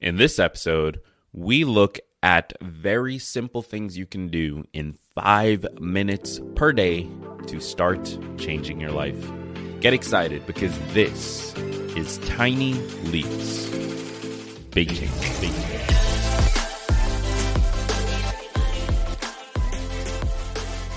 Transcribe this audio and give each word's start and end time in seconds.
In 0.00 0.14
this 0.14 0.38
episode, 0.38 1.00
we 1.32 1.64
look 1.64 1.98
at 2.22 2.52
very 2.62 3.18
simple 3.18 3.62
things 3.62 3.98
you 3.98 4.06
can 4.06 4.28
do 4.28 4.64
in 4.72 4.96
five 5.12 5.66
minutes 5.80 6.40
per 6.54 6.72
day 6.72 7.08
to 7.48 7.58
start 7.58 8.16
changing 8.36 8.80
your 8.80 8.92
life. 8.92 9.18
Get 9.80 9.94
excited 9.94 10.46
because 10.46 10.78
this 10.92 11.52
is 11.96 12.18
Tiny 12.28 12.74
Leaps. 13.06 13.66
Big 14.70 14.94
change, 14.94 15.40
big 15.40 15.50
change. 15.50 15.90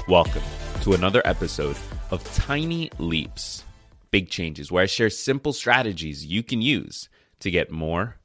Welcome 0.07 0.43
to 0.83 0.93
another 0.93 1.23
episode 1.25 1.75
of 2.11 2.23
Tiny 2.35 2.91
Leaps, 2.99 3.63
Big 4.11 4.29
Changes, 4.29 4.71
where 4.71 4.83
I 4.83 4.85
share 4.85 5.09
simple 5.09 5.53
strategies 5.53 6.23
you 6.23 6.43
can 6.43 6.61
use 6.61 7.09
to 7.39 7.49
get 7.49 7.71
more 7.71 8.17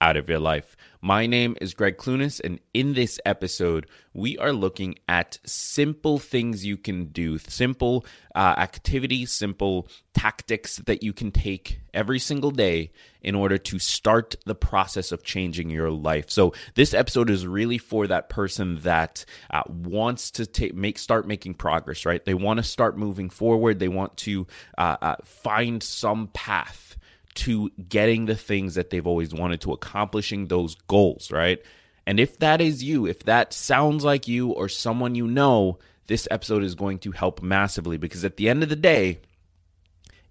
out 0.00 0.16
of 0.16 0.28
your 0.28 0.38
life. 0.38 0.76
My 1.02 1.26
name 1.26 1.56
is 1.60 1.74
Greg 1.74 1.96
Clunies, 1.96 2.40
and 2.42 2.60
in 2.74 2.92
this 2.92 3.18
episode, 3.24 3.86
we 4.12 4.36
are 4.38 4.52
looking 4.52 4.96
at 5.08 5.38
simple 5.44 6.18
things 6.18 6.64
you 6.64 6.76
can 6.76 7.06
do, 7.06 7.38
simple 7.38 8.04
uh, 8.34 8.54
activities, 8.58 9.32
simple 9.32 9.88
tactics 10.14 10.76
that 10.86 11.02
you 11.02 11.12
can 11.12 11.30
take 11.30 11.80
every 11.94 12.18
single 12.18 12.50
day 12.50 12.92
in 13.22 13.34
order 13.34 13.56
to 13.56 13.78
start 13.78 14.36
the 14.44 14.54
process 14.54 15.10
of 15.10 15.22
changing 15.22 15.70
your 15.70 15.90
life. 15.90 16.30
So, 16.30 16.52
this 16.74 16.92
episode 16.92 17.30
is 17.30 17.46
really 17.46 17.78
for 17.78 18.06
that 18.06 18.28
person 18.28 18.80
that 18.80 19.24
uh, 19.50 19.62
wants 19.68 20.30
to 20.32 20.46
take, 20.46 20.74
make 20.74 20.98
start 20.98 21.26
making 21.26 21.54
progress. 21.54 22.04
Right? 22.04 22.24
They 22.24 22.34
want 22.34 22.58
to 22.58 22.62
start 22.62 22.98
moving 22.98 23.30
forward. 23.30 23.78
They 23.78 23.88
want 23.88 24.16
to 24.18 24.46
uh, 24.76 24.96
uh 25.00 25.16
find 25.24 25.82
some 25.82 26.28
path 26.28 26.96
to 27.40 27.70
getting 27.88 28.26
the 28.26 28.36
things 28.36 28.74
that 28.74 28.90
they've 28.90 29.06
always 29.06 29.32
wanted 29.32 29.62
to 29.62 29.72
accomplishing 29.72 30.46
those 30.46 30.74
goals, 30.88 31.30
right? 31.30 31.58
And 32.06 32.20
if 32.20 32.38
that 32.38 32.60
is 32.60 32.84
you, 32.84 33.06
if 33.06 33.24
that 33.24 33.52
sounds 33.52 34.04
like 34.04 34.28
you 34.28 34.50
or 34.50 34.68
someone 34.68 35.14
you 35.14 35.26
know, 35.26 35.78
this 36.06 36.28
episode 36.30 36.62
is 36.62 36.74
going 36.74 36.98
to 37.00 37.12
help 37.12 37.42
massively 37.42 37.96
because 37.96 38.24
at 38.24 38.36
the 38.36 38.48
end 38.48 38.62
of 38.62 38.68
the 38.68 38.76
day, 38.76 39.20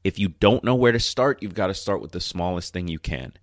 if 0.04 0.20
you 0.20 0.30
don't 0.30 0.64
know 0.64 0.76
where 0.76 0.92
to 0.92 1.00
start, 1.00 1.42
you've 1.42 1.56
got 1.56 1.68
to 1.68 1.74
start 1.74 2.02
with 2.02 2.12
the 2.12 2.20
smallest 2.20 2.74
thing 2.74 2.88
you 2.88 3.00
can. 3.00 3.34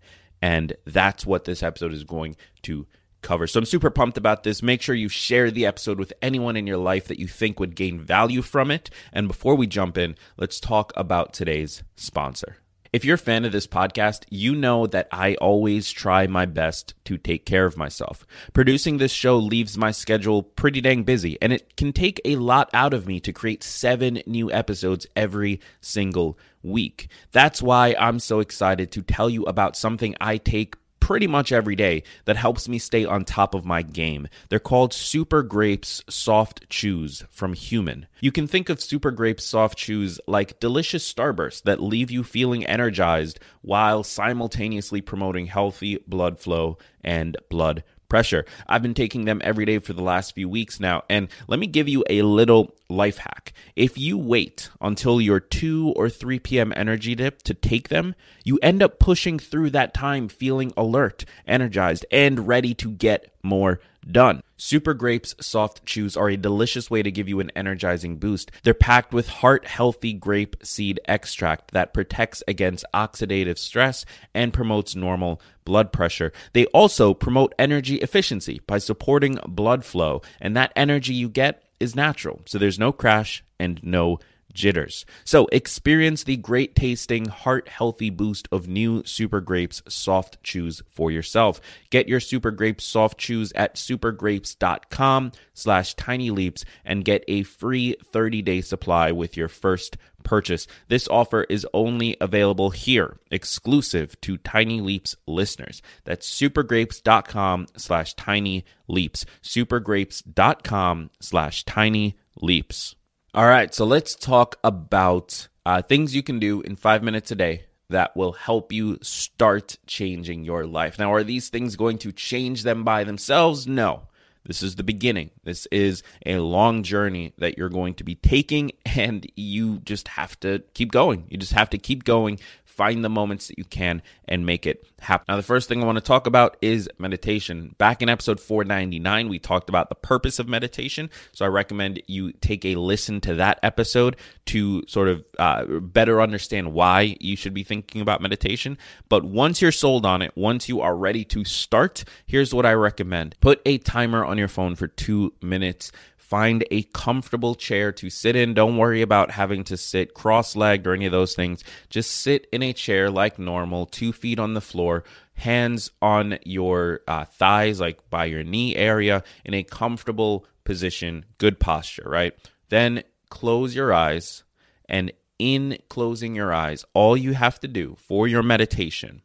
And 0.40 0.76
that's 0.84 1.26
what 1.26 1.44
this 1.44 1.62
episode 1.62 1.92
is 1.92 2.04
going 2.04 2.36
to 2.62 2.86
cover. 3.20 3.48
So 3.48 3.58
I'm 3.58 3.64
super 3.64 3.90
pumped 3.90 4.16
about 4.16 4.44
this. 4.44 4.62
Make 4.62 4.80
sure 4.80 4.94
you 4.94 5.08
share 5.08 5.50
the 5.50 5.66
episode 5.66 5.98
with 5.98 6.12
anyone 6.22 6.56
in 6.56 6.66
your 6.66 6.76
life 6.76 7.08
that 7.08 7.18
you 7.18 7.26
think 7.26 7.58
would 7.58 7.74
gain 7.74 7.98
value 7.98 8.42
from 8.42 8.70
it. 8.70 8.90
And 9.12 9.26
before 9.26 9.56
we 9.56 9.66
jump 9.66 9.98
in, 9.98 10.14
let's 10.36 10.60
talk 10.60 10.92
about 10.94 11.32
today's 11.32 11.82
sponsor. 11.96 12.58
If 12.96 13.04
you're 13.04 13.16
a 13.16 13.18
fan 13.18 13.44
of 13.44 13.52
this 13.52 13.66
podcast, 13.66 14.24
you 14.30 14.54
know 14.54 14.86
that 14.86 15.06
I 15.12 15.34
always 15.34 15.90
try 15.90 16.26
my 16.26 16.46
best 16.46 16.94
to 17.04 17.18
take 17.18 17.44
care 17.44 17.66
of 17.66 17.76
myself. 17.76 18.26
Producing 18.54 18.96
this 18.96 19.12
show 19.12 19.36
leaves 19.36 19.76
my 19.76 19.90
schedule 19.90 20.42
pretty 20.42 20.80
dang 20.80 21.02
busy, 21.02 21.36
and 21.42 21.52
it 21.52 21.76
can 21.76 21.92
take 21.92 22.22
a 22.24 22.36
lot 22.36 22.70
out 22.72 22.94
of 22.94 23.06
me 23.06 23.20
to 23.20 23.34
create 23.34 23.62
seven 23.62 24.22
new 24.24 24.50
episodes 24.50 25.06
every 25.14 25.60
single 25.82 26.38
week. 26.62 27.08
That's 27.32 27.60
why 27.60 27.94
I'm 27.98 28.18
so 28.18 28.40
excited 28.40 28.90
to 28.92 29.02
tell 29.02 29.28
you 29.28 29.42
about 29.44 29.76
something 29.76 30.14
I 30.18 30.38
take 30.38 30.76
pretty 31.06 31.28
much 31.28 31.52
every 31.52 31.76
day 31.76 32.02
that 32.24 32.36
helps 32.36 32.68
me 32.68 32.80
stay 32.80 33.04
on 33.04 33.24
top 33.24 33.54
of 33.54 33.64
my 33.64 33.80
game. 33.80 34.26
They're 34.48 34.58
called 34.58 34.92
Super 34.92 35.44
Grapes 35.44 36.02
Soft 36.10 36.68
Chews 36.68 37.22
from 37.30 37.52
Human. 37.52 38.08
You 38.20 38.32
can 38.32 38.48
think 38.48 38.68
of 38.68 38.80
Super 38.80 39.12
Grapes 39.12 39.44
Soft 39.44 39.78
Chews 39.78 40.18
like 40.26 40.58
delicious 40.58 41.08
starbursts 41.08 41.62
that 41.62 41.80
leave 41.80 42.10
you 42.10 42.24
feeling 42.24 42.66
energized 42.66 43.38
while 43.62 44.02
simultaneously 44.02 45.00
promoting 45.00 45.46
healthy 45.46 46.02
blood 46.08 46.40
flow 46.40 46.76
and 47.04 47.36
blood 47.50 47.84
pressure. 48.08 48.44
I've 48.66 48.82
been 48.82 48.94
taking 48.94 49.24
them 49.24 49.40
every 49.44 49.64
day 49.64 49.78
for 49.78 49.92
the 49.92 50.02
last 50.02 50.34
few 50.34 50.48
weeks 50.48 50.80
now. 50.80 51.02
And 51.08 51.28
let 51.48 51.58
me 51.58 51.66
give 51.66 51.88
you 51.88 52.04
a 52.08 52.22
little 52.22 52.74
life 52.88 53.18
hack. 53.18 53.52
If 53.74 53.98
you 53.98 54.16
wait 54.16 54.70
until 54.80 55.20
your 55.20 55.40
2 55.40 55.94
or 55.96 56.08
3 56.08 56.38
p.m. 56.38 56.72
energy 56.76 57.14
dip 57.14 57.42
to 57.42 57.54
take 57.54 57.88
them, 57.88 58.14
you 58.44 58.58
end 58.62 58.82
up 58.82 58.98
pushing 58.98 59.38
through 59.38 59.70
that 59.70 59.94
time 59.94 60.28
feeling 60.28 60.72
alert, 60.76 61.24
energized, 61.46 62.06
and 62.10 62.46
ready 62.46 62.74
to 62.74 62.90
get 62.90 63.32
more 63.42 63.80
done. 64.10 64.42
Super 64.56 64.94
Grapes 64.94 65.34
soft 65.40 65.84
chews 65.84 66.16
are 66.16 66.30
a 66.30 66.36
delicious 66.36 66.90
way 66.90 67.02
to 67.02 67.10
give 67.10 67.28
you 67.28 67.40
an 67.40 67.50
energizing 67.54 68.16
boost. 68.16 68.50
They're 68.62 68.74
packed 68.74 69.12
with 69.12 69.28
heart 69.28 69.66
healthy 69.66 70.12
grape 70.12 70.56
seed 70.62 70.98
extract 71.06 71.72
that 71.72 71.92
protects 71.92 72.42
against 72.48 72.86
oxidative 72.94 73.58
stress 73.58 74.04
and 74.34 74.52
promotes 74.52 74.96
normal 74.96 75.40
blood 75.64 75.92
pressure. 75.92 76.32
They 76.52 76.66
also 76.66 77.12
promote 77.12 77.54
energy 77.58 77.96
efficiency 77.96 78.60
by 78.66 78.78
supporting 78.78 79.38
blood 79.46 79.84
flow, 79.84 80.22
and 80.40 80.56
that 80.56 80.72
energy 80.74 81.12
you 81.12 81.28
get 81.28 81.62
is 81.78 81.94
natural. 81.94 82.40
So 82.46 82.58
there's 82.58 82.78
no 82.78 82.92
crash 82.92 83.44
and 83.58 83.80
no 83.82 84.18
jitters. 84.56 85.04
So 85.24 85.46
experience 85.52 86.24
the 86.24 86.36
great 86.36 86.74
tasting, 86.74 87.26
heart 87.26 87.68
healthy 87.68 88.10
boost 88.10 88.48
of 88.50 88.66
new 88.66 89.04
Super 89.04 89.40
Grapes 89.40 89.82
soft 89.88 90.42
chews 90.42 90.82
for 90.90 91.10
yourself. 91.12 91.60
Get 91.90 92.08
your 92.08 92.18
Super 92.18 92.50
Grapes 92.50 92.84
soft 92.84 93.18
chews 93.18 93.52
at 93.54 93.76
supergrapes.com 93.76 95.32
slash 95.54 95.94
tinyleaps 95.94 96.64
and 96.84 97.04
get 97.04 97.22
a 97.28 97.44
free 97.44 97.94
30-day 98.12 98.62
supply 98.62 99.12
with 99.12 99.36
your 99.36 99.48
first 99.48 99.96
purchase. 100.24 100.66
This 100.88 101.06
offer 101.06 101.44
is 101.44 101.66
only 101.72 102.16
available 102.20 102.70
here, 102.70 103.18
exclusive 103.30 104.20
to 104.22 104.38
Tiny 104.38 104.80
Leaps 104.80 105.14
listeners. 105.26 105.82
That's 106.04 106.28
supergrapes.com 106.28 107.66
slash 107.76 108.14
tiny 108.14 108.64
leaps. 108.88 109.24
Supergrapes.com 109.42 111.10
slash 111.20 111.64
tiny 111.64 112.16
leaps. 112.40 112.96
All 113.34 113.46
right, 113.46 113.74
so 113.74 113.84
let's 113.84 114.14
talk 114.14 114.56
about 114.64 115.48
uh, 115.66 115.82
things 115.82 116.14
you 116.14 116.22
can 116.22 116.38
do 116.38 116.62
in 116.62 116.76
five 116.76 117.02
minutes 117.02 117.30
a 117.30 117.34
day 117.34 117.64
that 117.90 118.16
will 118.16 118.32
help 118.32 118.72
you 118.72 118.98
start 119.02 119.76
changing 119.86 120.44
your 120.44 120.66
life. 120.66 120.98
Now, 120.98 121.12
are 121.12 121.22
these 121.22 121.48
things 121.48 121.76
going 121.76 121.98
to 121.98 122.12
change 122.12 122.62
them 122.62 122.82
by 122.82 123.04
themselves? 123.04 123.66
No. 123.66 124.08
This 124.46 124.62
is 124.62 124.76
the 124.76 124.84
beginning. 124.84 125.30
This 125.42 125.66
is 125.66 126.02
a 126.24 126.38
long 126.38 126.84
journey 126.84 127.34
that 127.38 127.58
you're 127.58 127.68
going 127.68 127.94
to 127.94 128.04
be 128.04 128.14
taking, 128.14 128.72
and 128.86 129.30
you 129.36 129.78
just 129.80 130.08
have 130.08 130.38
to 130.40 130.62
keep 130.72 130.92
going. 130.92 131.26
You 131.28 131.36
just 131.36 131.52
have 131.52 131.70
to 131.70 131.78
keep 131.78 132.04
going, 132.04 132.38
find 132.76 133.02
the 133.02 133.08
moments 133.08 133.48
that 133.48 133.58
you 133.58 133.64
can 133.64 134.02
and 134.28 134.44
make 134.44 134.66
it 134.66 134.86
happen. 134.98 135.24
Now, 135.28 135.36
the 135.36 135.42
first 135.42 135.68
thing 135.68 135.82
I 135.82 135.86
want 135.86 135.96
to 135.96 136.04
talk 136.04 136.26
about 136.26 136.58
is 136.60 136.88
meditation. 136.98 137.74
Back 137.78 138.02
in 138.02 138.08
episode 138.10 138.38
499, 138.38 139.28
we 139.28 139.38
talked 139.38 139.70
about 139.70 139.88
the 139.88 139.94
purpose 139.94 140.38
of 140.38 140.46
meditation. 140.46 141.10
So 141.32 141.44
I 141.44 141.48
recommend 141.48 142.02
you 142.06 142.32
take 142.32 142.64
a 142.66 142.74
listen 142.74 143.20
to 143.22 143.34
that 143.34 143.58
episode 143.62 144.16
to 144.46 144.84
sort 144.86 145.08
of 145.08 145.24
uh, 145.38 145.64
better 145.64 146.20
understand 146.20 146.74
why 146.74 147.16
you 147.18 147.34
should 147.34 147.54
be 147.54 147.64
thinking 147.64 148.02
about 148.02 148.20
meditation. 148.20 148.76
But 149.08 149.24
once 149.24 149.62
you're 149.62 149.72
sold 149.72 150.04
on 150.04 150.20
it, 150.20 150.36
once 150.36 150.68
you 150.68 150.82
are 150.82 150.96
ready 150.96 151.24
to 151.26 151.44
start, 151.44 152.04
here's 152.26 152.52
what 152.52 152.66
I 152.66 152.74
recommend 152.74 153.36
put 153.40 153.62
a 153.64 153.78
timer 153.78 154.24
on 154.24 154.36
your 154.36 154.48
phone 154.48 154.76
for 154.76 154.86
two 154.86 155.32
minutes 155.40 155.92
Find 156.26 156.64
a 156.72 156.82
comfortable 156.82 157.54
chair 157.54 157.92
to 157.92 158.10
sit 158.10 158.34
in. 158.34 158.52
Don't 158.52 158.78
worry 158.78 159.00
about 159.00 159.30
having 159.30 159.62
to 159.62 159.76
sit 159.76 160.12
cross 160.12 160.56
legged 160.56 160.84
or 160.84 160.92
any 160.92 161.06
of 161.06 161.12
those 161.12 161.36
things. 161.36 161.62
Just 161.88 162.10
sit 162.10 162.48
in 162.50 162.64
a 162.64 162.65
chair 162.72 163.10
like 163.10 163.38
normal, 163.38 163.86
two 163.86 164.12
feet 164.12 164.38
on 164.38 164.54
the 164.54 164.60
floor, 164.60 165.04
hands 165.34 165.90
on 166.00 166.38
your 166.44 167.00
uh, 167.06 167.24
thighs, 167.24 167.80
like 167.80 168.08
by 168.10 168.26
your 168.26 168.44
knee 168.44 168.76
area, 168.76 169.22
in 169.44 169.54
a 169.54 169.62
comfortable 169.62 170.46
position, 170.64 171.24
good 171.38 171.60
posture, 171.60 172.06
right? 172.06 172.34
Then 172.68 173.02
close 173.30 173.74
your 173.74 173.92
eyes. 173.92 174.44
And 174.88 175.12
in 175.38 175.78
closing 175.88 176.34
your 176.34 176.52
eyes, 176.54 176.84
all 176.94 177.16
you 177.16 177.34
have 177.34 177.60
to 177.60 177.68
do 177.68 177.96
for 177.98 178.26
your 178.26 178.42
meditation 178.42 179.22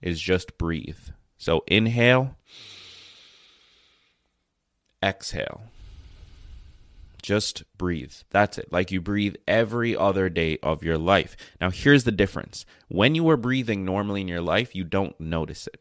is 0.00 0.20
just 0.20 0.56
breathe. 0.56 0.98
So 1.36 1.64
inhale, 1.66 2.36
exhale. 5.02 5.62
Just 7.22 7.64
breathe. 7.78 8.14
That's 8.30 8.58
it. 8.58 8.72
Like 8.72 8.90
you 8.90 9.00
breathe 9.00 9.36
every 9.48 9.96
other 9.96 10.28
day 10.28 10.58
of 10.62 10.82
your 10.82 10.98
life. 10.98 11.36
Now, 11.60 11.70
here's 11.70 12.04
the 12.04 12.12
difference 12.12 12.66
when 12.88 13.14
you 13.14 13.28
are 13.30 13.36
breathing 13.36 13.84
normally 13.84 14.22
in 14.22 14.28
your 14.28 14.40
life, 14.42 14.74
you 14.74 14.84
don't 14.84 15.18
notice 15.20 15.66
it. 15.66 15.80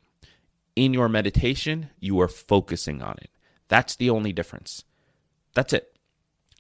in 0.76 0.94
your 0.94 1.10
meditation, 1.10 1.90
you 2.00 2.20
are 2.22 2.28
focusing 2.28 3.02
on 3.02 3.16
it. 3.22 3.32
That's 3.68 3.96
the 3.96 4.10
only 4.10 4.34
difference. 4.34 4.84
That's 5.54 5.74
it. 5.74 5.96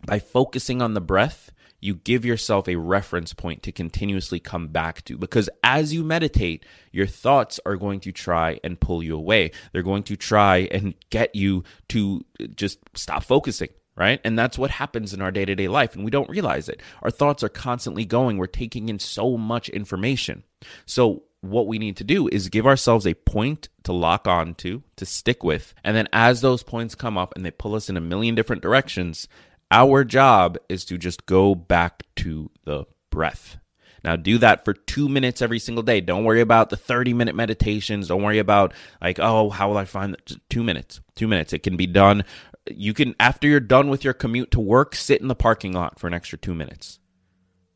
By 0.05 0.19
focusing 0.19 0.81
on 0.81 0.93
the 0.93 1.01
breath, 1.01 1.51
you 1.81 1.95
give 1.95 2.25
yourself 2.25 2.67
a 2.67 2.75
reference 2.75 3.33
point 3.33 3.63
to 3.63 3.71
continuously 3.71 4.39
come 4.39 4.67
back 4.69 5.03
to 5.05 5.17
because 5.17 5.49
as 5.63 5.93
you 5.93 6.03
meditate, 6.03 6.65
your 6.91 7.07
thoughts 7.07 7.59
are 7.65 7.77
going 7.77 8.01
to 8.01 8.11
try 8.11 8.59
and 8.63 8.79
pull 8.79 9.01
you 9.01 9.15
away. 9.15 9.51
They're 9.71 9.83
going 9.83 10.03
to 10.03 10.17
try 10.17 10.67
and 10.71 10.93
get 11.09 11.35
you 11.35 11.63
to 11.89 12.25
just 12.55 12.79
stop 12.95 13.23
focusing. 13.23 13.69
Right. 13.99 14.21
And 14.23 14.39
that's 14.39 14.57
what 14.57 14.71
happens 14.71 15.13
in 15.13 15.21
our 15.21 15.29
day 15.29 15.43
to 15.43 15.55
day 15.55 15.67
life. 15.67 15.93
And 15.93 16.05
we 16.05 16.11
don't 16.11 16.29
realize 16.29 16.69
it. 16.69 16.81
Our 17.01 17.11
thoughts 17.11 17.43
are 17.43 17.49
constantly 17.49 18.05
going. 18.05 18.37
We're 18.37 18.47
taking 18.47 18.87
in 18.87 18.97
so 18.97 19.37
much 19.37 19.67
information. 19.67 20.45
So, 20.85 21.23
what 21.41 21.67
we 21.67 21.79
need 21.79 21.97
to 21.97 22.03
do 22.05 22.27
is 22.29 22.49
give 22.49 22.65
ourselves 22.65 23.05
a 23.05 23.13
point 23.13 23.69
to 23.83 23.93
lock 23.93 24.27
on 24.27 24.55
to, 24.55 24.83
to 24.97 25.05
stick 25.05 25.43
with. 25.43 25.73
And 25.83 25.95
then 25.95 26.07
as 26.11 26.41
those 26.41 26.63
points 26.63 26.95
come 26.95 27.17
up 27.17 27.33
and 27.35 27.45
they 27.45 27.51
pull 27.51 27.75
us 27.75 27.89
in 27.89 27.97
a 27.97 28.01
million 28.01 28.35
different 28.35 28.61
directions, 28.61 29.27
our 29.71 30.03
job 30.03 30.57
is 30.67 30.85
to 30.85 30.97
just 30.97 31.25
go 31.25 31.55
back 31.55 32.03
to 32.17 32.51
the 32.65 32.85
breath. 33.09 33.57
Now, 34.03 34.15
do 34.15 34.37
that 34.39 34.65
for 34.65 34.73
two 34.73 35.09
minutes 35.09 35.41
every 35.41 35.59
single 35.59 35.83
day. 35.83 36.01
Don't 36.01 36.23
worry 36.23 36.41
about 36.41 36.69
the 36.69 36.77
30 36.77 37.13
minute 37.13 37.35
meditations. 37.35 38.07
Don't 38.07 38.23
worry 38.23 38.39
about, 38.39 38.73
like, 39.01 39.19
oh, 39.19 39.49
how 39.49 39.69
will 39.69 39.77
I 39.77 39.85
find? 39.85 40.15
Two 40.49 40.63
minutes. 40.63 41.01
Two 41.15 41.27
minutes. 41.27 41.53
It 41.53 41.63
can 41.63 41.75
be 41.75 41.87
done. 41.87 42.23
You 42.69 42.93
can, 42.93 43.15
after 43.19 43.47
you're 43.47 43.59
done 43.59 43.89
with 43.89 44.03
your 44.03 44.13
commute 44.13 44.51
to 44.51 44.59
work, 44.59 44.95
sit 44.95 45.21
in 45.21 45.27
the 45.27 45.35
parking 45.35 45.73
lot 45.73 45.99
for 45.99 46.07
an 46.07 46.13
extra 46.13 46.37
two 46.37 46.53
minutes 46.53 46.99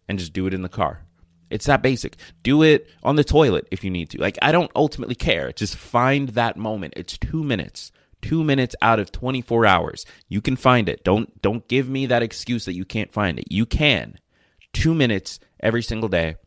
and 0.07 0.19
just 0.19 0.33
do 0.33 0.47
it 0.47 0.53
in 0.53 0.61
the 0.61 0.69
car. 0.69 1.05
It's 1.49 1.65
that 1.67 1.83
basic. 1.83 2.17
Do 2.41 2.63
it 2.63 2.89
on 3.03 3.15
the 3.15 3.23
toilet 3.23 3.67
if 3.71 3.83
you 3.83 3.91
need 3.91 4.09
to. 4.11 4.17
Like, 4.19 4.39
I 4.41 4.51
don't 4.51 4.71
ultimately 4.75 5.15
care. 5.15 5.51
Just 5.51 5.75
find 5.75 6.29
that 6.29 6.57
moment. 6.57 6.93
It's 6.97 7.17
two 7.17 7.43
minutes 7.43 7.91
two 8.23 8.43
minutes 8.43 8.75
out 8.81 8.99
of 8.99 9.11
24 9.11 9.65
hours. 9.65 10.05
You 10.29 10.41
can 10.41 10.55
find 10.55 10.89
it. 10.89 11.03
Don't 11.03 11.39
don't 11.41 11.67
give 11.67 11.87
me 11.87 12.07
that 12.07 12.23
excuse 12.23 12.65
that 12.65 12.73
you 12.73 12.85
can't 12.85 13.13
find 13.13 13.37
it. 13.37 13.51
You 13.51 13.67
can. 13.67 14.17
Two 14.71 14.95
minutes 14.95 15.39
every 15.59 15.83
single 15.83 16.09
day. 16.09 16.37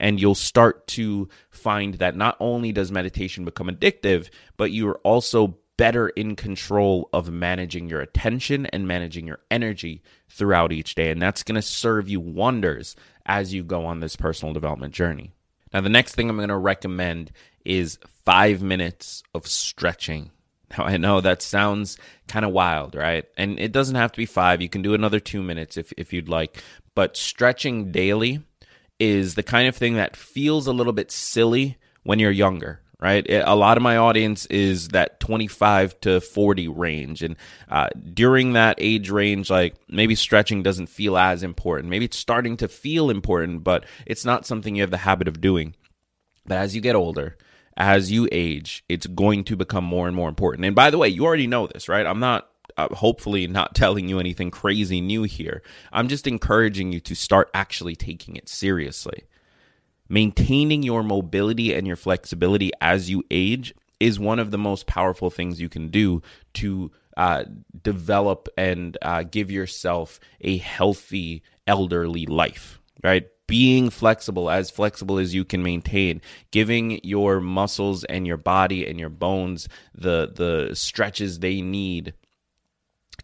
And 0.00 0.20
you'll 0.20 0.34
start 0.34 0.86
to 0.88 1.28
find 1.50 1.94
that 1.94 2.16
not 2.16 2.36
only 2.40 2.72
does 2.72 2.90
meditation 2.90 3.44
become 3.44 3.68
addictive, 3.68 4.28
but 4.56 4.72
you're 4.72 5.00
also 5.04 5.58
better 5.76 6.08
in 6.08 6.36
control 6.36 7.08
of 7.12 7.30
managing 7.30 7.88
your 7.88 8.00
attention 8.00 8.66
and 8.66 8.86
managing 8.86 9.26
your 9.26 9.40
energy 9.50 10.02
throughout 10.28 10.72
each 10.72 10.94
day. 10.94 11.10
And 11.10 11.20
that's 11.20 11.42
going 11.42 11.56
to 11.56 11.62
serve 11.62 12.08
you 12.08 12.20
wonders 12.20 12.96
as 13.26 13.52
you 13.52 13.64
go 13.64 13.84
on 13.86 14.00
this 14.00 14.16
personal 14.16 14.54
development 14.54 14.94
journey. 14.94 15.32
Now, 15.72 15.80
the 15.80 15.88
next 15.88 16.14
thing 16.14 16.30
I'm 16.30 16.36
going 16.36 16.48
to 16.48 16.56
recommend 16.56 17.32
is 17.64 17.98
five 18.24 18.62
minutes 18.62 19.22
of 19.34 19.46
stretching. 19.46 20.30
Now, 20.76 20.84
I 20.84 20.96
know 20.96 21.20
that 21.20 21.42
sounds 21.42 21.98
kind 22.28 22.44
of 22.44 22.52
wild, 22.52 22.94
right? 22.94 23.24
And 23.36 23.58
it 23.58 23.72
doesn't 23.72 23.96
have 23.96 24.12
to 24.12 24.16
be 24.16 24.26
five. 24.26 24.62
You 24.62 24.68
can 24.68 24.82
do 24.82 24.94
another 24.94 25.20
two 25.20 25.42
minutes 25.42 25.76
if, 25.76 25.92
if 25.96 26.12
you'd 26.12 26.28
like. 26.28 26.62
But 26.94 27.16
stretching 27.16 27.90
daily 27.90 28.40
is 29.00 29.34
the 29.34 29.42
kind 29.42 29.68
of 29.68 29.76
thing 29.76 29.94
that 29.94 30.16
feels 30.16 30.66
a 30.66 30.72
little 30.72 30.92
bit 30.92 31.10
silly 31.10 31.76
when 32.04 32.18
you're 32.18 32.30
younger, 32.30 32.80
right? 33.00 33.26
A 33.28 33.54
lot 33.54 33.76
of 33.76 33.82
my 33.82 33.96
audience 33.96 34.46
is 34.46 34.88
that 34.88 35.20
25 35.20 36.00
to 36.00 36.20
40 36.20 36.68
range. 36.68 37.22
And 37.22 37.36
uh, 37.68 37.88
during 38.12 38.54
that 38.54 38.76
age 38.78 39.10
range, 39.10 39.50
like 39.50 39.74
maybe 39.88 40.14
stretching 40.14 40.62
doesn't 40.62 40.88
feel 40.88 41.16
as 41.16 41.42
important. 41.42 41.90
Maybe 41.90 42.06
it's 42.06 42.18
starting 42.18 42.56
to 42.58 42.68
feel 42.68 43.10
important, 43.10 43.64
but 43.64 43.84
it's 44.06 44.24
not 44.24 44.46
something 44.46 44.76
you 44.76 44.82
have 44.82 44.90
the 44.90 44.98
habit 44.98 45.28
of 45.28 45.40
doing. 45.40 45.74
But 46.46 46.58
as 46.58 46.74
you 46.74 46.80
get 46.80 46.94
older, 46.94 47.36
as 47.76 48.12
you 48.12 48.28
age, 48.30 48.84
it's 48.88 49.06
going 49.06 49.44
to 49.44 49.56
become 49.56 49.84
more 49.84 50.06
and 50.06 50.16
more 50.16 50.28
important. 50.28 50.64
And 50.64 50.76
by 50.76 50.90
the 50.90 50.98
way, 50.98 51.08
you 51.08 51.24
already 51.24 51.46
know 51.46 51.66
this, 51.66 51.88
right? 51.88 52.06
I'm 52.06 52.20
not 52.20 52.48
uh, 52.76 52.88
hopefully 52.94 53.46
not 53.46 53.74
telling 53.74 54.08
you 54.08 54.18
anything 54.20 54.50
crazy 54.50 55.00
new 55.00 55.24
here. 55.24 55.62
I'm 55.92 56.08
just 56.08 56.26
encouraging 56.26 56.92
you 56.92 57.00
to 57.00 57.14
start 57.14 57.50
actually 57.54 57.96
taking 57.96 58.36
it 58.36 58.48
seriously. 58.48 59.24
Maintaining 60.14 60.84
your 60.84 61.02
mobility 61.02 61.74
and 61.74 61.88
your 61.88 61.96
flexibility 61.96 62.70
as 62.80 63.10
you 63.10 63.24
age 63.32 63.74
is 63.98 64.20
one 64.20 64.38
of 64.38 64.52
the 64.52 64.58
most 64.58 64.86
powerful 64.86 65.28
things 65.28 65.60
you 65.60 65.68
can 65.68 65.88
do 65.88 66.22
to 66.52 66.92
uh, 67.16 67.42
develop 67.82 68.48
and 68.56 68.96
uh, 69.02 69.24
give 69.24 69.50
yourself 69.50 70.20
a 70.40 70.58
healthy 70.58 71.42
elderly 71.66 72.26
life, 72.26 72.80
right? 73.02 73.26
being 73.46 73.90
flexible, 73.90 74.48
as 74.48 74.70
flexible 74.70 75.18
as 75.18 75.34
you 75.34 75.44
can 75.44 75.62
maintain, 75.62 76.20
giving 76.50 77.00
your 77.02 77.40
muscles 77.40 78.04
and 78.04 78.26
your 78.26 78.36
body 78.36 78.86
and 78.86 78.98
your 78.98 79.10
bones 79.10 79.68
the 79.94 80.32
the 80.34 80.74
stretches 80.74 81.38
they 81.38 81.60
need 81.60 82.14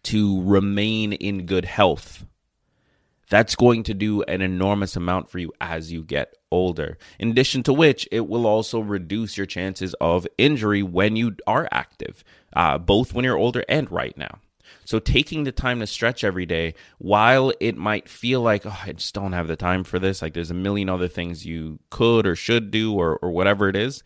to 0.03 0.43
remain 0.43 1.13
in 1.13 1.45
good 1.45 1.65
health. 1.65 2.25
That's 3.31 3.55
going 3.55 3.83
to 3.83 3.93
do 3.93 4.23
an 4.23 4.41
enormous 4.41 4.97
amount 4.97 5.29
for 5.29 5.39
you 5.39 5.53
as 5.61 5.89
you 5.89 6.03
get 6.03 6.35
older. 6.51 6.97
In 7.17 7.29
addition 7.29 7.63
to 7.63 7.73
which, 7.73 8.05
it 8.11 8.27
will 8.27 8.45
also 8.45 8.81
reduce 8.81 9.37
your 9.37 9.45
chances 9.45 9.95
of 10.01 10.27
injury 10.37 10.83
when 10.83 11.15
you 11.15 11.37
are 11.47 11.69
active, 11.71 12.25
uh, 12.53 12.77
both 12.77 13.13
when 13.13 13.23
you're 13.23 13.37
older 13.37 13.63
and 13.69 13.89
right 13.89 14.17
now. 14.17 14.39
So 14.83 14.99
taking 14.99 15.45
the 15.45 15.53
time 15.53 15.79
to 15.79 15.87
stretch 15.87 16.25
every 16.25 16.45
day, 16.45 16.73
while 16.97 17.53
it 17.61 17.77
might 17.77 18.09
feel 18.09 18.41
like, 18.41 18.65
oh, 18.65 18.77
I 18.85 18.91
just 18.91 19.15
don't 19.15 19.31
have 19.31 19.47
the 19.47 19.55
time 19.55 19.85
for 19.85 19.97
this, 19.97 20.21
like 20.21 20.33
there's 20.33 20.51
a 20.51 20.53
million 20.53 20.89
other 20.89 21.07
things 21.07 21.45
you 21.45 21.79
could 21.89 22.27
or 22.27 22.35
should 22.35 22.69
do 22.69 22.93
or, 22.93 23.15
or 23.21 23.31
whatever 23.31 23.69
it 23.69 23.77
is, 23.77 24.03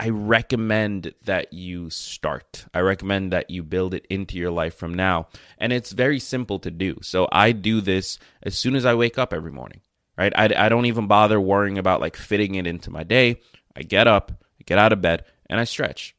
I 0.00 0.08
recommend 0.08 1.12
that 1.24 1.52
you 1.52 1.90
start. 1.90 2.64
I 2.72 2.80
recommend 2.80 3.34
that 3.34 3.50
you 3.50 3.62
build 3.62 3.92
it 3.92 4.06
into 4.08 4.38
your 4.38 4.50
life 4.50 4.74
from 4.74 4.94
now. 4.94 5.28
And 5.58 5.74
it's 5.74 5.92
very 5.92 6.18
simple 6.18 6.58
to 6.60 6.70
do. 6.70 6.96
So 7.02 7.28
I 7.30 7.52
do 7.52 7.82
this 7.82 8.18
as 8.42 8.56
soon 8.56 8.76
as 8.76 8.86
I 8.86 8.94
wake 8.94 9.18
up 9.18 9.34
every 9.34 9.52
morning, 9.52 9.82
right? 10.16 10.32
I, 10.34 10.44
I 10.56 10.68
don't 10.70 10.86
even 10.86 11.06
bother 11.06 11.38
worrying 11.38 11.76
about 11.76 12.00
like 12.00 12.16
fitting 12.16 12.54
it 12.54 12.66
into 12.66 12.90
my 12.90 13.02
day. 13.02 13.42
I 13.76 13.82
get 13.82 14.08
up, 14.08 14.32
I 14.58 14.62
get 14.64 14.78
out 14.78 14.94
of 14.94 15.02
bed, 15.02 15.26
and 15.50 15.60
I 15.60 15.64
stretch. 15.64 16.16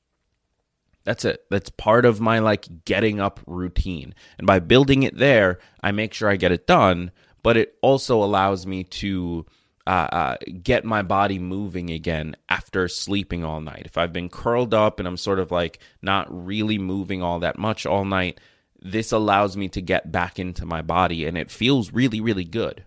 That's 1.04 1.26
it. 1.26 1.44
That's 1.50 1.72
part 1.72 2.06
of 2.06 2.22
my 2.22 2.38
like 2.38 2.86
getting 2.86 3.20
up 3.20 3.40
routine. 3.48 4.14
And 4.38 4.46
by 4.46 4.60
building 4.60 5.02
it 5.02 5.18
there, 5.18 5.58
I 5.82 5.92
make 5.92 6.14
sure 6.14 6.30
I 6.30 6.36
get 6.36 6.52
it 6.52 6.68
done, 6.68 7.10
but 7.42 7.58
it 7.58 7.74
also 7.82 8.24
allows 8.24 8.68
me 8.68 8.84
to 8.84 9.48
uh, 9.88 9.90
uh, 10.12 10.36
get 10.62 10.86
my 10.86 11.02
body 11.02 11.40
moving 11.40 11.90
again 11.90 12.36
after 12.50 12.88
sleeping 12.88 13.44
all 13.44 13.62
night. 13.62 13.84
If 13.86 13.98
I've 13.98 14.14
been 14.14 14.30
curled 14.30 14.74
up 14.74 15.00
and 15.00 15.08
I'm 15.08 15.18
sort 15.18 15.40
of 15.40 15.52
like 15.52 15.80
not 16.02 16.28
really 16.30 16.78
moving 16.78 17.22
all 17.22 17.40
that 17.40 17.58
much 17.58 17.86
all 17.86 18.06
night, 18.06 18.40
this 18.82 19.12
allows 19.12 19.58
me 19.58 19.70
to 19.70 19.82
get 19.82 20.12
back 20.12 20.40
into 20.40 20.66
my 20.66 20.82
body 20.82 21.26
and 21.26 21.38
it 21.38 21.52
feels 21.52 21.92
really, 21.92 22.22
really 22.22 22.46
good. 22.46 22.86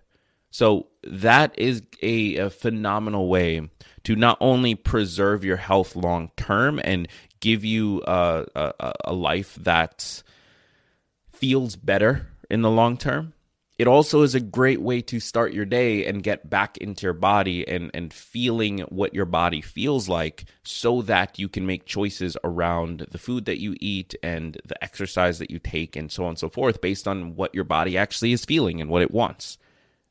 So 0.51 0.87
that 1.03 1.57
is 1.59 1.83
a, 2.01 2.37
a 2.37 2.49
phenomenal 2.49 3.27
way 3.27 3.69
to 4.03 4.15
not 4.15 4.37
only 4.39 4.75
preserve 4.75 5.43
your 5.43 5.57
health 5.57 5.95
long 5.95 6.31
term 6.37 6.79
and 6.81 7.07
give 7.41 7.65
you 7.65 8.01
a, 8.07 8.45
a, 8.55 8.93
a 9.05 9.13
life 9.13 9.55
that 9.55 10.23
feels 11.29 11.75
better 11.75 12.27
in 12.49 12.61
the 12.61 12.71
long 12.71 12.97
term. 12.97 13.33
It 13.77 13.87
also 13.87 14.21
is 14.21 14.35
a 14.35 14.39
great 14.39 14.81
way 14.81 15.01
to 15.01 15.19
start 15.19 15.53
your 15.53 15.65
day 15.65 16.05
and 16.05 16.23
get 16.23 16.49
back 16.49 16.77
into 16.77 17.05
your 17.05 17.13
body 17.13 17.67
and, 17.67 17.91
and 17.93 18.13
feeling 18.13 18.79
what 18.81 19.13
your 19.13 19.25
body 19.25 19.59
feels 19.59 20.07
like 20.07 20.45
so 20.63 21.01
that 21.03 21.37
you 21.37 21.49
can 21.49 21.65
make 21.65 21.85
choices 21.85 22.37
around 22.43 23.05
the 23.11 23.17
food 23.17 23.45
that 23.45 23.59
you 23.59 23.75
eat 23.81 24.15
and 24.23 24.57
the 24.65 24.81
exercise 24.81 25.39
that 25.39 25.51
you 25.51 25.59
take 25.59 25.97
and 25.97 26.09
so 26.09 26.23
on 26.23 26.29
and 26.29 26.39
so 26.39 26.47
forth 26.47 26.79
based 26.79 27.05
on 27.05 27.35
what 27.35 27.53
your 27.53 27.65
body 27.65 27.97
actually 27.97 28.31
is 28.31 28.45
feeling 28.45 28.79
and 28.79 28.89
what 28.89 29.01
it 29.01 29.11
wants. 29.11 29.57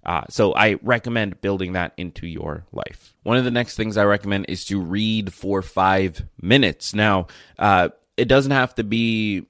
Uh, 0.04 0.24
so 0.28 0.54
I 0.54 0.74
recommend 0.82 1.40
building 1.40 1.72
that 1.72 1.94
into 1.96 2.26
your 2.26 2.66
life. 2.72 3.14
One 3.22 3.38
of 3.38 3.44
the 3.44 3.50
next 3.50 3.76
things 3.76 3.96
I 3.96 4.04
recommend 4.04 4.46
is 4.48 4.66
to 4.66 4.78
read 4.78 5.32
for 5.32 5.62
five 5.62 6.22
minutes. 6.38 6.94
Now, 6.94 7.28
uh, 7.58 7.88
it 8.16 8.26
doesn't 8.28 8.52
have 8.52 8.74
to 8.74 8.84
be 8.84 9.46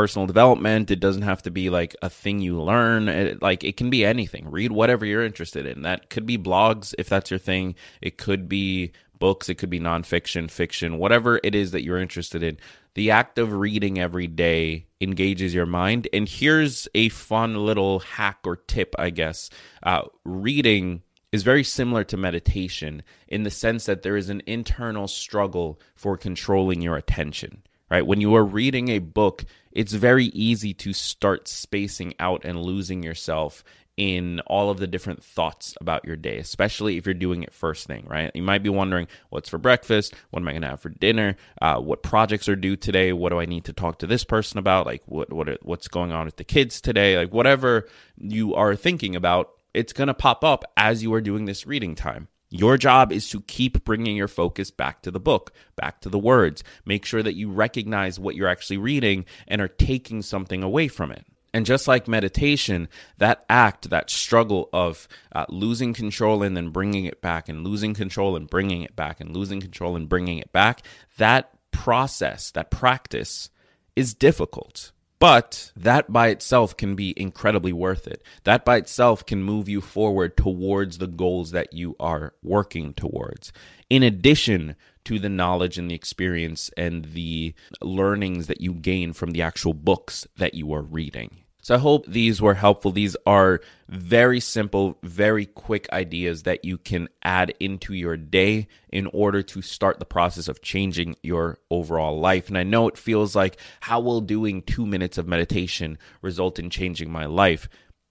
personal 0.00 0.26
development. 0.26 0.90
It 0.90 0.98
doesn't 0.98 1.28
have 1.28 1.42
to 1.42 1.50
be 1.50 1.68
like 1.68 1.94
a 2.00 2.08
thing 2.08 2.40
you 2.40 2.58
learn. 2.62 3.06
It, 3.06 3.42
like 3.42 3.64
it 3.64 3.76
can 3.76 3.90
be 3.90 4.02
anything. 4.02 4.50
Read 4.50 4.72
whatever 4.72 5.04
you're 5.04 5.22
interested 5.22 5.66
in. 5.66 5.82
That 5.82 6.08
could 6.08 6.24
be 6.24 6.38
blogs 6.38 6.94
if 6.96 7.06
that's 7.06 7.30
your 7.30 7.38
thing. 7.38 7.74
It 8.00 8.16
could 8.16 8.48
be 8.48 8.92
books. 9.18 9.50
It 9.50 9.56
could 9.56 9.68
be 9.68 9.78
nonfiction, 9.78 10.50
fiction, 10.50 10.96
whatever 10.96 11.38
it 11.44 11.54
is 11.54 11.72
that 11.72 11.84
you're 11.84 12.00
interested 12.00 12.42
in 12.42 12.56
the 12.94 13.10
act 13.10 13.38
of 13.38 13.52
reading 13.52 13.98
every 13.98 14.26
day 14.26 14.86
engages 15.02 15.52
your 15.52 15.66
mind. 15.66 16.08
And 16.14 16.26
here's 16.26 16.88
a 16.94 17.10
fun 17.10 17.66
little 17.66 17.98
hack 17.98 18.38
or 18.44 18.56
tip, 18.56 18.94
I 18.98 19.10
guess. 19.10 19.50
Uh, 19.82 20.04
reading 20.24 21.02
is 21.30 21.42
very 21.42 21.62
similar 21.62 22.04
to 22.04 22.16
meditation 22.16 23.02
in 23.28 23.42
the 23.42 23.50
sense 23.50 23.84
that 23.84 24.00
there 24.00 24.16
is 24.16 24.30
an 24.30 24.40
internal 24.46 25.08
struggle 25.08 25.78
for 25.94 26.16
controlling 26.16 26.80
your 26.80 26.96
attention 26.96 27.62
right? 27.90 28.06
When 28.06 28.20
you 28.20 28.34
are 28.36 28.44
reading 28.44 28.88
a 28.88 28.98
book, 28.98 29.44
it's 29.72 29.92
very 29.92 30.26
easy 30.26 30.72
to 30.74 30.92
start 30.92 31.48
spacing 31.48 32.14
out 32.18 32.44
and 32.44 32.62
losing 32.62 33.02
yourself 33.02 33.64
in 33.96 34.40
all 34.46 34.70
of 34.70 34.78
the 34.78 34.86
different 34.86 35.22
thoughts 35.22 35.74
about 35.78 36.06
your 36.06 36.16
day, 36.16 36.38
especially 36.38 36.96
if 36.96 37.04
you're 37.04 37.12
doing 37.12 37.42
it 37.42 37.52
first 37.52 37.86
thing, 37.86 38.06
right? 38.08 38.30
You 38.34 38.42
might 38.42 38.62
be 38.62 38.70
wondering 38.70 39.08
what's 39.28 39.50
for 39.50 39.58
breakfast, 39.58 40.14
what 40.30 40.40
am 40.40 40.48
I 40.48 40.52
going 40.52 40.62
to 40.62 40.68
have 40.68 40.80
for 40.80 40.88
dinner, 40.88 41.36
uh, 41.60 41.78
what 41.80 42.02
projects 42.02 42.48
are 42.48 42.56
due 42.56 42.76
today, 42.76 43.12
what 43.12 43.28
do 43.28 43.38
I 43.38 43.44
need 43.44 43.64
to 43.66 43.74
talk 43.74 43.98
to 43.98 44.06
this 44.06 44.24
person 44.24 44.58
about, 44.58 44.86
like 44.86 45.02
what 45.04 45.30
what 45.32 45.58
what's 45.62 45.88
going 45.88 46.12
on 46.12 46.24
with 46.24 46.36
the 46.36 46.44
kids 46.44 46.80
today, 46.80 47.18
like 47.18 47.34
whatever 47.34 47.88
you 48.16 48.54
are 48.54 48.74
thinking 48.74 49.16
about, 49.16 49.50
it's 49.74 49.92
going 49.92 50.08
to 50.08 50.14
pop 50.14 50.44
up 50.44 50.64
as 50.78 51.02
you 51.02 51.12
are 51.12 51.20
doing 51.20 51.44
this 51.44 51.66
reading 51.66 51.94
time. 51.94 52.28
Your 52.50 52.76
job 52.76 53.12
is 53.12 53.28
to 53.30 53.40
keep 53.42 53.84
bringing 53.84 54.16
your 54.16 54.28
focus 54.28 54.72
back 54.72 55.02
to 55.02 55.12
the 55.12 55.20
book, 55.20 55.52
back 55.76 56.00
to 56.00 56.08
the 56.08 56.18
words. 56.18 56.64
Make 56.84 57.04
sure 57.04 57.22
that 57.22 57.36
you 57.36 57.50
recognize 57.50 58.18
what 58.18 58.34
you're 58.34 58.48
actually 58.48 58.78
reading 58.78 59.24
and 59.46 59.62
are 59.62 59.68
taking 59.68 60.20
something 60.20 60.62
away 60.62 60.88
from 60.88 61.12
it. 61.12 61.24
And 61.52 61.66
just 61.66 61.88
like 61.88 62.06
meditation, 62.06 62.88
that 63.18 63.44
act, 63.48 63.90
that 63.90 64.10
struggle 64.10 64.68
of 64.72 65.08
uh, 65.32 65.46
losing 65.48 65.94
control 65.94 66.42
and 66.42 66.56
then 66.56 66.70
bringing 66.70 67.06
it 67.06 67.20
back, 67.20 67.48
and 67.48 67.64
losing 67.64 67.94
control 67.94 68.36
and 68.36 68.48
bringing 68.48 68.82
it 68.82 68.94
back, 68.94 69.20
and 69.20 69.34
losing 69.34 69.60
control 69.60 69.96
and 69.96 70.08
bringing 70.08 70.38
it 70.38 70.52
back, 70.52 70.82
that 71.18 71.50
process, 71.72 72.50
that 72.52 72.70
practice 72.70 73.50
is 73.96 74.14
difficult. 74.14 74.92
But 75.20 75.70
that 75.76 76.10
by 76.10 76.28
itself 76.28 76.76
can 76.76 76.96
be 76.96 77.12
incredibly 77.14 77.74
worth 77.74 78.08
it. 78.08 78.24
That 78.44 78.64
by 78.64 78.78
itself 78.78 79.24
can 79.24 79.42
move 79.42 79.68
you 79.68 79.82
forward 79.82 80.34
towards 80.34 80.96
the 80.96 81.06
goals 81.06 81.50
that 81.50 81.74
you 81.74 81.94
are 82.00 82.32
working 82.42 82.94
towards. 82.94 83.52
In 83.90 84.02
addition 84.02 84.76
to 85.04 85.18
the 85.18 85.28
knowledge 85.28 85.76
and 85.76 85.90
the 85.90 85.94
experience 85.94 86.70
and 86.76 87.04
the 87.12 87.54
learnings 87.82 88.46
that 88.46 88.62
you 88.62 88.72
gain 88.72 89.12
from 89.12 89.32
the 89.32 89.42
actual 89.42 89.74
books 89.74 90.26
that 90.38 90.54
you 90.54 90.72
are 90.72 90.82
reading. 90.82 91.44
So 91.62 91.74
I 91.74 91.78
hope 91.78 92.06
these 92.06 92.40
were 92.40 92.54
helpful. 92.54 92.90
These 92.90 93.16
are 93.26 93.60
very 93.88 94.40
simple, 94.40 94.98
very 95.02 95.46
quick 95.46 95.88
ideas 95.92 96.44
that 96.44 96.64
you 96.64 96.78
can 96.78 97.08
add 97.22 97.52
into 97.60 97.92
your 97.94 98.16
day 98.16 98.68
in 98.88 99.06
order 99.08 99.42
to 99.42 99.62
start 99.62 99.98
the 99.98 100.06
process 100.06 100.48
of 100.48 100.62
changing 100.62 101.16
your 101.22 101.58
overall 101.70 102.18
life. 102.18 102.48
And 102.48 102.56
I 102.56 102.62
know 102.62 102.88
it 102.88 102.96
feels 102.96 103.36
like 103.36 103.58
how 103.80 104.00
will 104.00 104.20
doing 104.20 104.62
2 104.62 104.86
minutes 104.86 105.18
of 105.18 105.28
meditation 105.28 105.98
result 106.22 106.58
in 106.58 106.70
changing 106.70 107.10
my 107.10 107.26
life? 107.26 107.68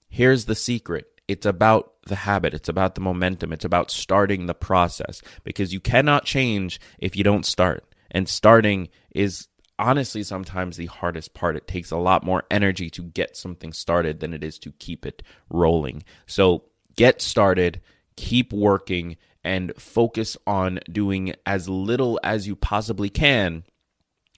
Here's 0.10 0.46
the 0.46 0.56
secret. 0.56 1.08
It's 1.27 1.46
about 1.46 1.94
the 2.08 2.15
habit. 2.15 2.53
It's 2.53 2.70
about 2.70 2.96
the 2.96 3.01
momentum. 3.01 3.53
It's 3.53 3.65
about 3.65 3.91
starting 3.91 4.46
the 4.46 4.56
process 4.56 5.22
because 5.44 5.74
you 5.74 5.79
cannot 5.79 6.25
change 6.25 6.79
if 6.98 7.15
you 7.15 7.24
don't 7.24 7.46
start. 7.46 7.84
And 8.10 8.27
starting 8.27 8.89
is 9.13 9.49
honestly 9.79 10.21
sometimes 10.21 10.77
the 10.77 10.86
hardest 10.86 11.33
part. 11.33 11.55
It 11.55 11.67
takes 11.67 11.89
a 11.89 11.98
lot 11.98 12.24
more 12.24 12.43
energy 12.51 12.89
to 12.91 13.01
get 13.01 13.36
something 13.36 13.74
started 13.74 14.19
than 14.19 14.33
it 14.33 14.43
is 14.43 14.59
to 14.59 14.71
keep 14.74 15.05
it 15.05 15.24
rolling. 15.50 16.03
So 16.27 16.65
get 16.95 17.21
started, 17.21 17.81
keep 18.15 18.53
working, 18.53 19.17
and 19.43 19.74
focus 19.77 20.38
on 20.45 20.79
doing 20.91 21.33
as 21.45 21.69
little 21.69 22.19
as 22.24 22.45
you 22.45 22.55
possibly 22.55 23.09
can. 23.09 23.63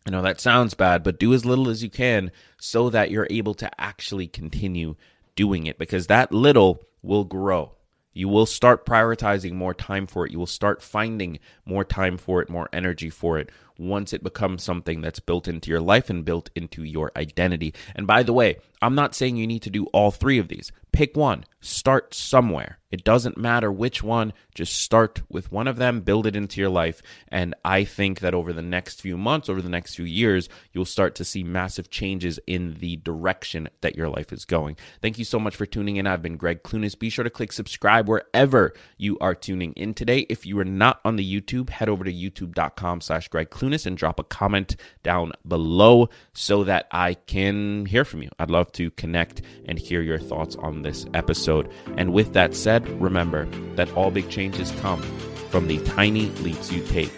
I 0.07 0.12
know 0.12 0.21
that 0.21 0.39
sounds 0.39 0.74
bad, 0.74 1.03
but 1.03 1.19
do 1.19 1.33
as 1.33 1.45
little 1.45 1.69
as 1.69 1.83
you 1.83 1.89
can 1.89 2.31
so 2.60 2.89
that 2.89 3.12
you're 3.12 3.27
able 3.29 3.53
to 3.55 3.81
actually 3.81 4.27
continue 4.27 4.95
doing 5.36 5.65
it 5.65 5.77
because 5.77 6.07
that 6.07 6.31
little 6.31 6.83
will 7.01 7.24
grow. 7.24 7.74
You 8.13 8.27
will 8.27 8.46
start 8.46 8.86
prioritizing 8.86 9.53
more 9.53 9.74
time 9.74 10.08
for 10.08 10.25
it. 10.25 10.32
You 10.32 10.39
will 10.39 10.46
start 10.48 10.82
finding 10.82 11.39
more 11.65 11.84
time 11.84 12.18
for 12.18 12.41
it, 12.41 12.50
more 12.50 12.70
energy 12.74 13.10
for 13.10 13.39
it 13.39 13.50
once 13.77 14.13
it 14.13 14.24
becomes 14.24 14.63
something 14.63 15.01
that's 15.01 15.20
built 15.20 15.48
into 15.48 15.70
your 15.70 15.80
life 15.80 16.10
and 16.10 16.24
built 16.25 16.50
into 16.56 16.84
your 16.84 17.12
identity. 17.15 17.74
And 17.96 18.06
by 18.06 18.24
the 18.24 18.34
way, 18.34 18.58
I'm 18.82 18.96
not 18.96 19.15
saying 19.15 19.38
you 19.38 19.48
need 19.48 19.63
to 19.63 19.70
do 19.70 19.86
all 19.88 20.12
three 20.12 20.38
of 20.38 20.50
these. 20.50 20.72
Pick 20.91 21.15
one, 21.15 21.46
start 21.62 22.13
somewhere. 22.13 22.80
It 22.91 23.06
doesn't 23.06 23.38
matter 23.38 23.72
which 23.72 24.03
one, 24.03 24.34
just 24.53 24.75
start 24.82 25.22
with 25.30 25.50
one 25.50 25.68
of 25.68 25.77
them, 25.77 26.01
build 26.01 26.27
it 26.27 26.36
into 26.36 26.60
your 26.60 26.70
life. 26.70 27.01
And 27.30 27.56
I 27.63 27.86
think 27.86 28.20
that 28.20 28.34
over 28.34 28.51
the 28.51 28.62
next 28.62 29.01
few 29.01 29.18
months, 29.18 29.48
over 29.48 29.62
the 29.62 29.70
next 29.70 29.96
few 29.96 30.03
years, 30.03 30.50
you'll 30.74 30.84
start 30.84 31.15
to 31.15 31.24
see 31.24 31.44
massive 31.44 31.89
changes 31.89 32.38
in 32.48 32.74
the 32.80 32.98
direction 32.98 33.70
that 33.80 33.96
your 33.96 34.10
life 34.10 34.34
is 34.34 34.44
going. 34.44 34.75
Thank 35.01 35.18
you 35.18 35.24
so 35.24 35.39
much 35.39 35.56
for 35.56 35.65
tuning 35.65 35.96
in. 35.96 36.06
I've 36.06 36.22
been 36.22 36.36
Greg 36.36 36.63
Clunies. 36.63 37.00
Be 37.00 37.10
sure 37.10 37.24
to 37.24 37.30
click 37.30 37.53
subscribe 37.53 38.10
wherever 38.10 38.74
you 38.98 39.18
are 39.20 39.36
tuning 39.36 39.72
in 39.74 39.94
today. 39.94 40.25
If 40.30 40.46
you 40.46 40.60
are 40.60 40.65
not 40.65 41.00
on 41.06 41.15
the 41.15 41.41
YouTube, 41.41 41.70
head 41.70 41.88
over 41.88 42.03
to 42.03 42.12
youtube.com 42.12 43.00
slash 43.00 43.30
Greg 43.30 43.50
Clunies 43.51 43.86
and 43.86 43.96
drop 43.96 44.20
a 44.20 44.24
comment 44.25 44.75
down 45.01 45.32
below 45.48 46.10
so 46.34 46.65
that 46.65 46.88
I 46.91 47.13
can 47.13 47.86
hear 47.86 48.03
from 48.03 48.22
you. 48.22 48.30
I'd 48.38 48.51
love 48.51 48.72
to 48.74 48.91
connect 48.91 49.44
and 49.65 49.80
hear 49.80 50.01
your 50.01 50.20
thoughts 50.20 50.58
on 50.58 50.82
this 50.82 51.06
episode. 51.13 51.50
And 51.98 52.13
with 52.13 52.34
that 52.34 52.55
said, 52.55 52.88
remember 53.01 53.46
that 53.75 53.91
all 53.93 54.12
big 54.12 54.29
changes 54.29 54.72
come 54.79 55.01
from 55.50 55.67
the 55.67 55.84
tiny 55.84 56.27
leaps 56.41 56.72
you 56.72 56.81
take 56.86 57.12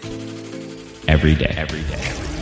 every 1.06 1.34
day. 1.34 1.54
Every 1.56 1.82
day. 1.82 2.33